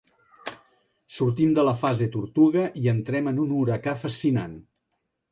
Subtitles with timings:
[1.17, 4.57] Sortim de la fase tortuga i entrem en un huracà fascinant.